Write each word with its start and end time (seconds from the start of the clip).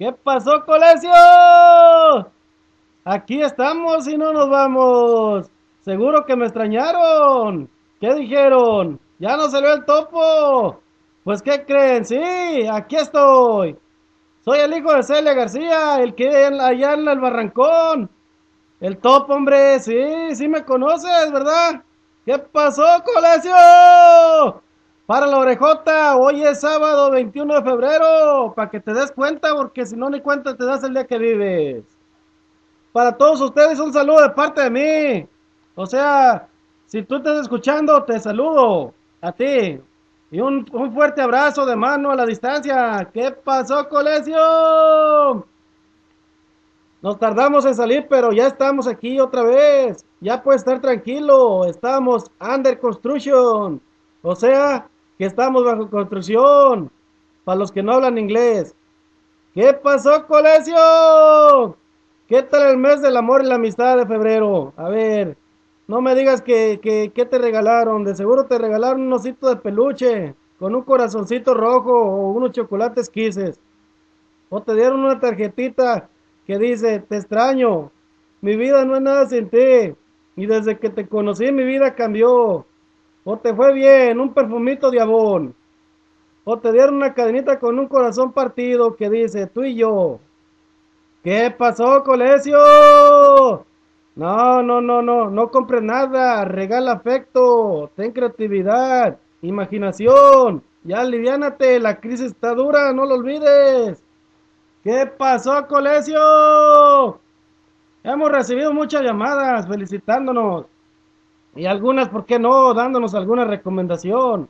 ¿Qué 0.00 0.12
pasó, 0.12 0.64
Colegio? 0.64 1.12
Aquí 3.04 3.42
estamos 3.42 4.08
y 4.08 4.16
no 4.16 4.32
nos 4.32 4.48
vamos. 4.48 5.50
Seguro 5.82 6.24
que 6.24 6.36
me 6.36 6.46
extrañaron. 6.46 7.68
¿Qué 8.00 8.14
dijeron? 8.14 8.98
Ya 9.18 9.36
no 9.36 9.50
salió 9.50 9.74
el 9.74 9.84
topo. 9.84 10.80
Pues, 11.22 11.42
¿qué 11.42 11.66
creen? 11.66 12.06
Sí, 12.06 12.18
aquí 12.72 12.96
estoy. 12.96 13.76
Soy 14.42 14.60
el 14.60 14.74
hijo 14.74 14.90
de 14.94 15.02
Celia 15.02 15.34
García, 15.34 15.96
el 15.98 16.14
que 16.14 16.28
allá 16.46 16.94
en 16.94 17.06
el 17.06 17.20
barrancón. 17.20 18.08
El 18.80 18.96
topo, 18.96 19.34
hombre, 19.34 19.80
sí, 19.80 20.34
sí 20.34 20.48
me 20.48 20.64
conoces, 20.64 21.30
¿verdad? 21.30 21.82
¿Qué 22.24 22.38
pasó, 22.38 22.86
colegio? 23.04 24.62
Para 25.10 25.26
la 25.26 25.38
orejota, 25.38 26.16
hoy 26.16 26.44
es 26.44 26.60
sábado 26.60 27.10
21 27.10 27.54
de 27.56 27.62
febrero, 27.64 28.52
para 28.54 28.70
que 28.70 28.78
te 28.78 28.94
des 28.94 29.10
cuenta, 29.10 29.52
porque 29.56 29.84
si 29.84 29.96
no 29.96 30.08
ni 30.08 30.20
cuenta 30.20 30.56
te 30.56 30.64
das 30.64 30.84
el 30.84 30.94
día 30.94 31.04
que 31.04 31.18
vives. 31.18 31.84
Para 32.92 33.16
todos 33.16 33.40
ustedes 33.40 33.80
un 33.80 33.92
saludo 33.92 34.22
de 34.22 34.30
parte 34.30 34.60
de 34.62 34.70
mí. 34.70 35.28
O 35.74 35.84
sea, 35.84 36.46
si 36.86 37.02
tú 37.02 37.16
estás 37.16 37.40
escuchando, 37.40 38.04
te 38.04 38.20
saludo 38.20 38.94
a 39.20 39.32
ti. 39.32 39.80
Y 40.30 40.40
un, 40.40 40.64
un 40.70 40.94
fuerte 40.94 41.22
abrazo 41.22 41.66
de 41.66 41.74
mano 41.74 42.12
a 42.12 42.14
la 42.14 42.24
distancia. 42.24 43.10
¿Qué 43.12 43.32
pasó, 43.32 43.88
colegio? 43.88 45.44
Nos 47.02 47.18
tardamos 47.18 47.66
en 47.66 47.74
salir, 47.74 48.06
pero 48.08 48.30
ya 48.30 48.46
estamos 48.46 48.86
aquí 48.86 49.18
otra 49.18 49.42
vez. 49.42 50.04
Ya 50.20 50.40
puede 50.40 50.58
estar 50.58 50.80
tranquilo. 50.80 51.64
Estamos 51.64 52.30
under 52.40 52.78
construction. 52.78 53.82
O 54.22 54.36
sea, 54.36 54.86
que 55.20 55.26
estamos 55.26 55.62
bajo 55.62 55.90
construcción. 55.90 56.90
Para 57.44 57.58
los 57.58 57.70
que 57.70 57.82
no 57.82 57.92
hablan 57.92 58.16
inglés. 58.16 58.74
¿Qué 59.52 59.74
pasó, 59.74 60.26
colegio? 60.26 61.76
¿Qué 62.26 62.42
tal 62.42 62.70
el 62.70 62.78
mes 62.78 63.02
del 63.02 63.18
amor 63.18 63.42
y 63.44 63.46
la 63.46 63.56
amistad 63.56 63.98
de 63.98 64.06
febrero? 64.06 64.72
A 64.78 64.88
ver, 64.88 65.36
no 65.86 66.00
me 66.00 66.14
digas 66.14 66.40
que, 66.40 66.80
que, 66.82 67.12
que 67.14 67.26
te 67.26 67.36
regalaron. 67.36 68.02
De 68.02 68.14
seguro 68.14 68.46
te 68.46 68.56
regalaron 68.56 69.02
un 69.02 69.12
osito 69.12 69.50
de 69.50 69.56
peluche 69.56 70.34
con 70.58 70.74
un 70.74 70.80
corazoncito 70.84 71.52
rojo 71.52 71.92
o 71.92 72.30
unos 72.30 72.52
chocolates 72.52 73.10
quises. 73.10 73.60
O 74.48 74.62
te 74.62 74.74
dieron 74.74 75.00
una 75.00 75.20
tarjetita 75.20 76.08
que 76.46 76.56
dice, 76.56 76.98
te 76.98 77.18
extraño, 77.18 77.92
mi 78.40 78.56
vida 78.56 78.86
no 78.86 78.96
es 78.96 79.02
nada 79.02 79.26
sin 79.26 79.50
ti, 79.50 79.94
y 80.36 80.46
desde 80.46 80.78
que 80.78 80.88
te 80.88 81.06
conocí 81.06 81.52
mi 81.52 81.64
vida 81.64 81.94
cambió, 81.94 82.64
o 83.24 83.36
te 83.36 83.54
fue 83.54 83.72
bien, 83.72 84.20
un 84.20 84.32
perfumito 84.32 84.90
de 84.90 85.00
abón, 85.00 85.54
o 86.44 86.58
te 86.58 86.72
dieron 86.72 86.96
una 86.96 87.14
cadenita 87.14 87.58
con 87.58 87.78
un 87.78 87.86
corazón 87.86 88.32
partido 88.32 88.96
que 88.96 89.10
dice, 89.10 89.46
tú 89.46 89.62
y 89.62 89.76
yo. 89.76 90.18
¿Qué 91.22 91.54
pasó, 91.56 92.02
colegio? 92.02 92.56
No, 94.16 94.62
no, 94.62 94.80
no, 94.80 95.02
no, 95.02 95.30
no 95.30 95.50
compres 95.50 95.82
nada, 95.82 96.44
regala 96.44 96.92
afecto, 96.92 97.90
ten 97.94 98.12
creatividad, 98.12 99.18
imaginación, 99.42 100.62
ya 100.82 101.00
aliviánate, 101.00 101.78
la 101.78 102.00
crisis 102.00 102.26
está 102.32 102.54
dura, 102.54 102.92
no 102.92 103.04
lo 103.04 103.16
olvides. 103.16 104.02
¿Qué 104.82 105.06
pasó, 105.06 105.66
colegio? 105.66 107.20
Hemos 108.02 108.30
recibido 108.30 108.72
muchas 108.72 109.02
llamadas 109.02 109.68
felicitándonos. 109.68 110.64
Y 111.54 111.66
algunas, 111.66 112.08
¿por 112.08 112.24
qué 112.26 112.38
no? 112.38 112.72
Dándonos 112.74 113.14
alguna 113.14 113.44
recomendación. 113.44 114.48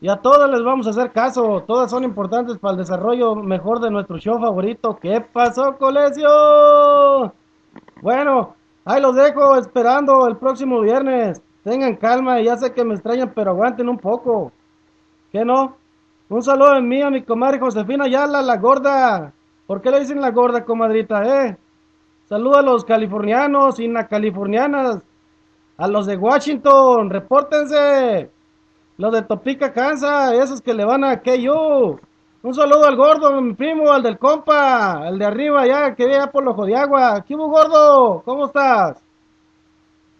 Y 0.00 0.08
a 0.08 0.16
todas 0.16 0.48
les 0.50 0.62
vamos 0.62 0.86
a 0.86 0.90
hacer 0.90 1.10
caso. 1.10 1.64
Todas 1.66 1.90
son 1.90 2.04
importantes 2.04 2.58
para 2.58 2.72
el 2.72 2.78
desarrollo 2.78 3.34
mejor 3.34 3.80
de 3.80 3.90
nuestro 3.90 4.18
show 4.18 4.40
favorito. 4.40 4.96
¿Qué 5.00 5.20
pasó, 5.20 5.76
colegio? 5.76 7.34
Bueno, 8.00 8.54
ahí 8.84 9.02
los 9.02 9.16
dejo 9.16 9.56
esperando 9.56 10.28
el 10.28 10.36
próximo 10.36 10.80
viernes. 10.80 11.42
Tengan 11.64 11.96
calma 11.96 12.40
ya 12.40 12.56
sé 12.56 12.72
que 12.72 12.84
me 12.84 12.94
extrañan, 12.94 13.32
pero 13.34 13.50
aguanten 13.50 13.88
un 13.88 13.98
poco. 13.98 14.52
¿Qué 15.32 15.44
no? 15.44 15.76
Un 16.28 16.42
saludo 16.42 16.76
en 16.76 16.86
mí 16.86 17.02
a 17.02 17.10
mi 17.10 17.22
comadre 17.22 17.58
Josefina 17.58 18.06
Yala, 18.06 18.40
la 18.42 18.56
gorda. 18.58 19.32
¿Por 19.66 19.82
qué 19.82 19.90
le 19.90 20.00
dicen 20.00 20.20
la 20.20 20.30
gorda, 20.30 20.64
comadrita, 20.64 21.22
eh? 21.24 21.56
Saluda 22.26 22.60
a 22.60 22.62
los 22.62 22.84
californianos 22.84 23.80
y 23.80 23.88
las 23.88 24.08
californianas. 24.08 25.00
A 25.78 25.86
los 25.86 26.06
de 26.06 26.16
Washington, 26.16 27.08
repórtense. 27.08 28.28
Los 28.96 29.12
de 29.12 29.22
Topica, 29.22 29.72
Kansas, 29.72 30.32
esos 30.32 30.60
que 30.60 30.74
le 30.74 30.84
van 30.84 31.04
a 31.04 31.22
KU. 31.22 32.00
Un 32.42 32.54
saludo 32.54 32.84
al 32.84 32.96
gordo, 32.96 33.40
mi 33.40 33.54
primo, 33.54 33.92
al 33.92 34.02
del 34.02 34.18
compa, 34.18 35.06
al 35.06 35.20
de 35.20 35.24
arriba 35.24 35.64
ya, 35.68 35.94
que 35.94 36.04
vea 36.04 36.32
por 36.32 36.46
ojo 36.48 36.66
de 36.66 36.74
agua. 36.74 37.24
¿Qué 37.24 37.36
hubo, 37.36 37.48
gordo? 37.48 38.22
¿Cómo 38.24 38.46
estás? 38.46 39.00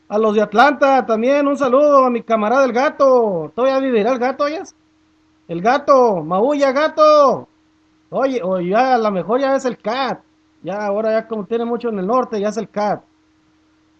A 0.09 0.17
los 0.17 0.37
de 0.37 0.43
Atlanta 0.43 1.05
también, 1.05 1.49
un 1.49 1.57
saludo 1.57 2.05
a 2.05 2.11
mi 2.11 2.23
camarada 2.23 2.65
el 2.65 2.73
gato. 2.73 3.51
¿Todavía 3.57 3.81
vivirá 3.81 4.13
el 4.13 4.21
gato, 4.21 4.45
oyes? 4.45 4.77
El 5.49 5.61
gato, 5.61 6.23
maulla 6.23 6.71
gato. 6.71 7.49
Oye, 8.11 8.41
o 8.45 8.61
ya 8.61 8.95
a 8.95 8.99
lo 8.99 9.11
mejor 9.11 9.41
ya 9.41 9.57
es 9.57 9.65
el 9.65 9.77
CAT. 9.77 10.21
Ya 10.63 10.87
ahora 10.87 11.11
ya 11.11 11.27
como 11.27 11.47
tiene 11.47 11.65
mucho 11.65 11.89
en 11.89 11.99
el 11.99 12.07
norte, 12.07 12.41
ya 12.41 12.51
es 12.51 12.57
el 12.59 12.69
CAT. 12.69 13.03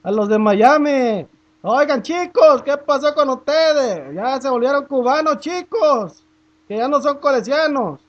A 0.05 0.13
los 0.13 0.29
de 0.29 0.39
Miami. 0.39 1.27
Oigan 1.63 2.03
chicos, 2.03 2.63
¿qué 2.63 2.77
pasó 2.77 3.13
con 3.15 3.29
ustedes? 3.31 4.15
Ya 4.15 4.41
se 4.41 4.49
volvieron 4.49 4.87
cubanos 4.87 5.39
chicos. 5.39 6.23
Que 6.69 6.77
ya 6.77 6.87
no 6.87 7.01
son 7.01 7.19
colesianos. 7.19 8.01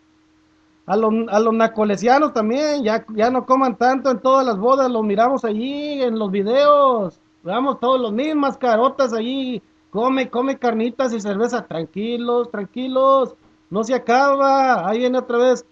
A 0.85 0.95
los, 0.95 1.13
a 1.29 1.39
los 1.39 1.53
nacolesianos 1.53 2.33
también, 2.33 2.83
ya, 2.83 3.05
ya 3.15 3.29
no 3.31 3.45
coman 3.45 3.75
tanto 3.75 4.11
en 4.11 4.19
todas 4.19 4.45
las 4.45 4.57
bodas, 4.57 4.89
los 4.89 5.03
miramos 5.03 5.45
allí 5.45 6.01
en 6.01 6.17
los 6.17 6.29
videos. 6.31 7.19
Veamos 7.43 7.79
todos 7.79 7.99
los 7.99 8.11
mismas 8.11 8.57
carotas 8.57 9.13
allí. 9.13 9.61
Come, 9.89 10.29
come 10.29 10.59
carnitas 10.59 11.11
y 11.13 11.19
cerveza. 11.19 11.65
Tranquilos, 11.65 12.51
tranquilos. 12.51 13.35
No 13.71 13.83
se 13.83 13.95
acaba. 13.95 14.87
Ahí 14.87 14.99
viene 14.99 15.17
otra 15.17 15.37
vez 15.37 15.65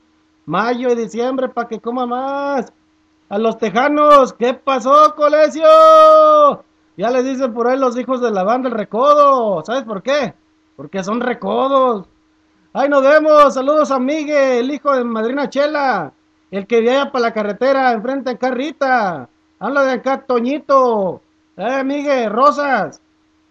mayo 0.45 0.89
y 0.89 0.95
diciembre 0.95 1.49
para 1.49 1.67
que 1.67 1.79
coma 1.79 2.07
más. 2.07 2.73
A 3.29 3.37
los 3.37 3.57
tejanos, 3.57 4.33
¿qué 4.33 4.53
pasó, 4.53 5.13
colegio? 5.15 5.67
Ya 6.97 7.11
les 7.11 7.23
dicen 7.25 7.53
por 7.53 7.67
ahí 7.67 7.77
los 7.77 7.95
hijos 7.95 8.21
de 8.21 8.31
la 8.31 8.43
banda 8.43 8.69
el 8.69 8.75
recodo. 8.75 9.63
¿Sabes 9.63 9.83
por 9.83 10.01
qué? 10.01 10.33
Porque 10.75 11.03
son 11.03 11.21
recodos. 11.21 12.07
Ahí 12.73 12.89
nos 12.89 13.03
vemos. 13.03 13.53
Saludos 13.53 13.91
a 13.91 13.99
Miguel, 13.99 14.65
el 14.65 14.71
hijo 14.71 14.91
de 14.95 15.03
Madrina 15.03 15.47
Chela. 15.47 16.11
El 16.49 16.65
que 16.65 16.81
viaja 16.81 17.11
para 17.11 17.25
la 17.25 17.33
carretera 17.33 17.91
enfrente 17.91 18.31
de 18.31 18.37
Carrita. 18.39 19.29
Habla 19.59 19.83
de 19.83 19.91
acá, 19.91 20.23
Toñito. 20.25 21.21
Eh, 21.55 21.83
Miguel, 21.83 22.31
Rosas. 22.31 22.99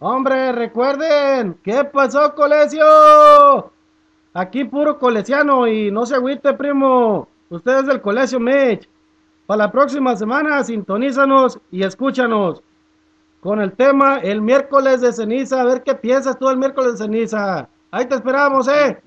Hombre, 0.00 0.50
recuerden. 0.50 1.56
¿Qué 1.62 1.84
pasó, 1.84 2.34
colegio? 2.34 3.70
Aquí 4.34 4.64
puro 4.64 4.98
colesiano 4.98 5.68
y 5.68 5.92
no 5.92 6.04
se 6.04 6.16
agüite, 6.16 6.52
primo. 6.54 7.28
Usted 7.48 7.78
es 7.78 7.86
del 7.86 8.00
colegio 8.00 8.40
Mitch. 8.40 8.88
Para 9.46 9.66
la 9.66 9.70
próxima 9.70 10.16
semana, 10.16 10.64
sintonízanos 10.64 11.60
y 11.70 11.84
escúchanos 11.84 12.60
con 13.46 13.60
el 13.60 13.74
tema 13.74 14.18
el 14.18 14.42
miércoles 14.42 15.00
de 15.00 15.12
ceniza. 15.12 15.60
A 15.60 15.64
ver 15.64 15.84
qué 15.84 15.94
piensas 15.94 16.36
tú 16.36 16.48
el 16.48 16.56
miércoles 16.56 16.94
de 16.94 17.04
ceniza. 17.04 17.68
Ahí 17.92 18.04
te 18.06 18.16
esperamos, 18.16 18.66
eh. 18.66 19.00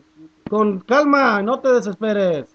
Con 0.50 0.79
calma, 0.79 1.41
no 1.41 1.59
te 1.59 1.73
desesperes. 1.73 2.45